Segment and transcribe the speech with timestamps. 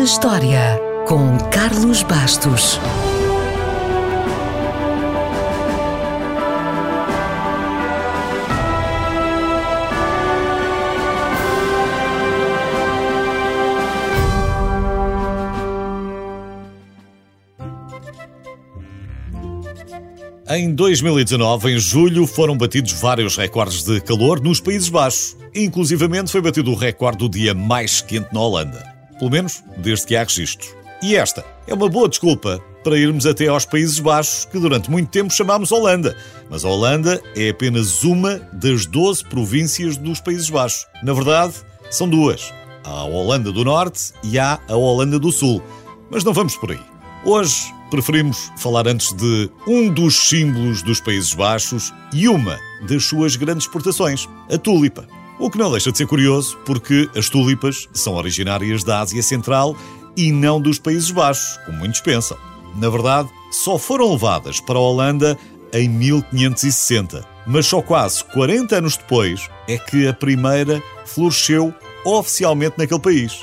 [0.00, 2.80] na História, com Carlos Bastos.
[20.48, 25.36] Em 2019, em julho, foram batidos vários recordes de calor nos Países Baixos.
[25.54, 28.99] Inclusivamente foi batido o recorde do dia mais quente na Holanda.
[29.20, 30.74] Pelo menos desde que há registros.
[31.02, 35.10] E esta é uma boa desculpa para irmos até aos Países Baixos, que durante muito
[35.10, 36.16] tempo chamámos Holanda.
[36.48, 40.86] Mas a Holanda é apenas uma das 12 províncias dos Países Baixos.
[41.02, 41.54] Na verdade,
[41.90, 42.52] são duas.
[42.82, 45.62] Há a Holanda do Norte e há a Holanda do Sul.
[46.10, 46.80] Mas não vamos por aí.
[47.24, 53.36] Hoje preferimos falar antes de um dos símbolos dos Países Baixos e uma das suas
[53.36, 55.06] grandes exportações, a tulipa.
[55.40, 59.74] O que não deixa de ser curioso, porque as tulipas são originárias da Ásia Central
[60.14, 62.36] e não dos Países Baixos, como muitos pensam.
[62.76, 65.38] Na verdade, só foram levadas para a Holanda
[65.72, 73.00] em 1560, mas só quase 40 anos depois é que a primeira floresceu oficialmente naquele
[73.00, 73.40] país.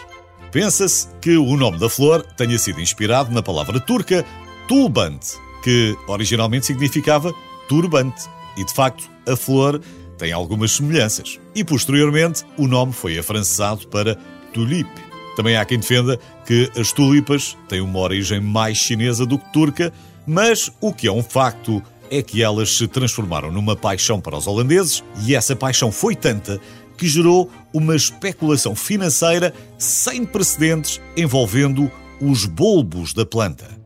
[0.51, 4.23] Pensa-se que o nome da flor tenha sido inspirado na palavra turca
[4.67, 5.19] tulbant,
[5.63, 7.33] que originalmente significava
[7.67, 8.29] turbante.
[8.55, 9.81] E de facto, a flor
[10.17, 11.39] tem algumas semelhanças.
[11.55, 14.15] E posteriormente, o nome foi afrancesado para
[14.53, 15.01] tulipe.
[15.35, 19.93] Também há quem defenda que as tulipas têm uma origem mais chinesa do que turca,
[20.25, 24.47] mas o que é um facto é que elas se transformaram numa paixão para os
[24.47, 26.59] holandeses e essa paixão foi tanta
[26.97, 33.77] que gerou uma especulação financeira sem precedentes envolvendo os bulbos da planta.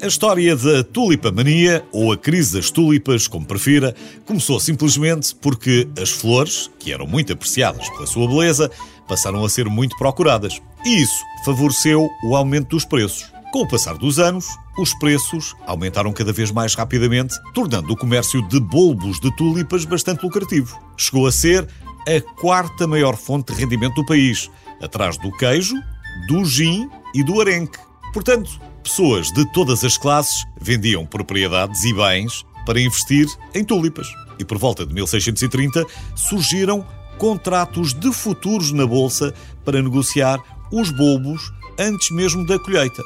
[0.00, 3.92] A história da tulipamania, ou a crise das tulipas, como prefira,
[4.24, 8.70] começou simplesmente porque as flores, que eram muito apreciadas pela sua beleza,
[9.08, 10.62] passaram a ser muito procuradas.
[10.86, 13.32] E isso favoreceu o aumento dos preços.
[13.52, 14.46] Com o passar dos anos,
[14.78, 20.22] os preços aumentaram cada vez mais rapidamente, tornando o comércio de bulbos de tulipas bastante
[20.22, 20.78] lucrativo.
[20.96, 21.66] Chegou a ser
[22.06, 24.48] a quarta maior fonte de rendimento do país,
[24.80, 25.74] atrás do queijo,
[26.28, 27.80] do gin e do arenque.
[28.12, 34.08] Portanto, pessoas de todas as classes vendiam propriedades e bens para investir em tulipas.
[34.38, 35.84] E por volta de 1630
[36.16, 36.86] surgiram
[37.18, 40.40] contratos de futuros na bolsa para negociar
[40.72, 43.02] os bulbos antes mesmo da colheita.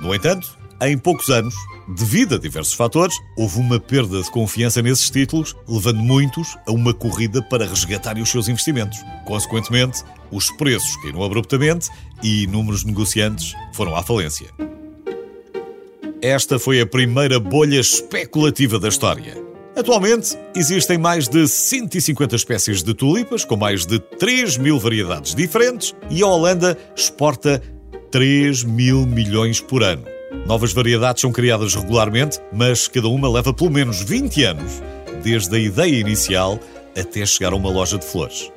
[0.00, 1.54] No entanto, em poucos anos,
[1.94, 6.94] devido a diversos fatores, houve uma perda de confiança nesses títulos, levando muitos a uma
[6.94, 8.98] corrida para resgatarem os seus investimentos.
[9.26, 11.90] Consequentemente, os preços caíram abruptamente
[12.22, 14.67] e inúmeros negociantes foram à falência.
[16.20, 19.36] Esta foi a primeira bolha especulativa da história.
[19.76, 25.94] Atualmente, existem mais de 150 espécies de tulipas, com mais de 3 mil variedades diferentes,
[26.10, 27.62] e a Holanda exporta
[28.10, 30.04] 3 mil milhões por ano.
[30.44, 34.82] Novas variedades são criadas regularmente, mas cada uma leva pelo menos 20 anos,
[35.22, 36.58] desde a ideia inicial
[36.98, 38.50] até chegar a uma loja de flores.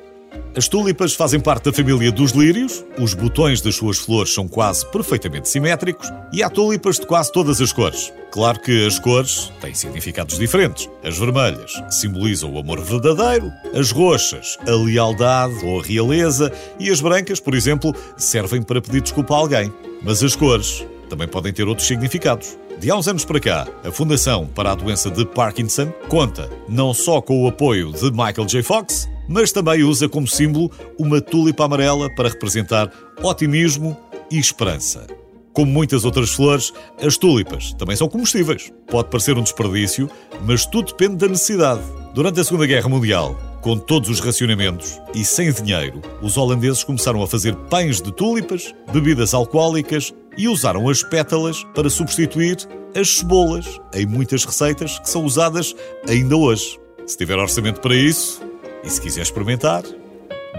[0.54, 4.84] As tulipas fazem parte da família dos lírios, os botões das suas flores são quase
[4.90, 8.12] perfeitamente simétricos e há tulipas de quase todas as cores.
[8.30, 10.88] Claro que as cores têm significados diferentes.
[11.02, 17.00] As vermelhas simbolizam o amor verdadeiro, as roxas, a lealdade ou a realeza e as
[17.00, 19.72] brancas, por exemplo, servem para pedir desculpa a alguém.
[20.02, 22.58] Mas as cores também podem ter outros significados.
[22.78, 26.92] De há uns anos para cá, a Fundação para a Doença de Parkinson conta não
[26.92, 28.62] só com o apoio de Michael J.
[28.62, 32.90] Fox, mas também usa como símbolo uma tulipa amarela para representar
[33.22, 33.96] otimismo
[34.30, 35.06] e esperança.
[35.52, 38.72] Como muitas outras flores, as tulipas também são comestíveis.
[38.86, 40.08] Pode parecer um desperdício,
[40.46, 41.82] mas tudo depende da necessidade.
[42.14, 47.22] Durante a Segunda Guerra Mundial, com todos os racionamentos e sem dinheiro, os holandeses começaram
[47.22, 52.56] a fazer pães de tulipas, bebidas alcoólicas e usaram as pétalas para substituir
[52.94, 55.74] as cebolas em muitas receitas que são usadas
[56.08, 56.78] ainda hoje.
[57.06, 58.40] Se tiver orçamento para isso
[58.82, 59.82] e se quiser experimentar,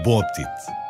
[0.02, 0.83] bom apetite!